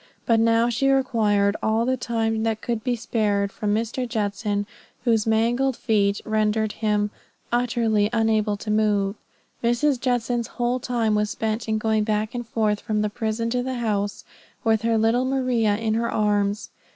[0.25, 4.09] But now she required all the time that could be spared from Mr.
[4.09, 4.65] Judson,
[5.03, 7.11] whose mangled feet rendered him
[7.51, 9.13] utterly unable to move.
[9.63, 9.99] Mrs.
[9.99, 13.75] Judson's whole time was spent in going back and forth from the prison to the
[13.75, 14.25] house
[14.63, 16.71] with her little Maria in her arms.